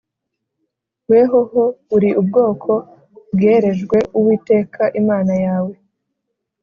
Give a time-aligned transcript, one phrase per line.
[1.09, 1.63] Wehoho
[1.95, 2.71] uri ubwoko
[3.33, 5.73] bwerejwe Uwiteka Imana yawe